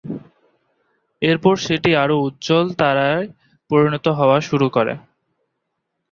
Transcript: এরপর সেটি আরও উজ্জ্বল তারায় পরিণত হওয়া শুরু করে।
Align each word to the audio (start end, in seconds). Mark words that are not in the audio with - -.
এরপর 1.21 1.55
সেটি 1.65 1.91
আরও 2.03 2.15
উজ্জ্বল 2.21 2.65
তারায় 2.79 3.25
পরিণত 3.71 4.05
হওয়া 4.19 4.37
শুরু 4.49 4.67
করে। 4.69 4.93